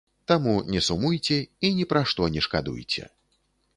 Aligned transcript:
Таму 0.29 0.53
не 0.75 0.81
сумуйце 0.87 1.37
і 1.65 1.71
ні 1.81 1.85
пра 1.93 2.01
што 2.13 2.31
не 2.37 2.41
шкадуйце. 2.47 3.03